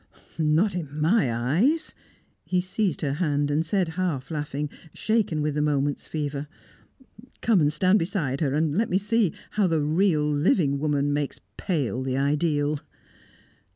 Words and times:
"Not 0.39 0.73
in 0.73 0.99
my 0.99 1.31
eyes!" 1.31 1.93
He 2.43 2.59
seized 2.59 3.01
her 3.01 3.13
hand, 3.21 3.51
and 3.51 3.63
said, 3.63 3.89
half 3.89 4.31
laughing, 4.31 4.67
shaken 4.95 5.43
with 5.43 5.53
the 5.53 5.61
moment's 5.61 6.07
fever, 6.07 6.47
"Come 7.41 7.61
and 7.61 7.71
stand 7.71 7.99
beside 7.99 8.41
her, 8.41 8.55
and 8.55 8.75
let 8.75 8.89
me 8.89 8.97
see 8.97 9.31
how 9.51 9.67
the 9.67 9.83
real 9.83 10.27
living 10.27 10.79
woman 10.79 11.13
makes 11.13 11.39
pale 11.55 12.01
the 12.01 12.17
ideal!" 12.17 12.79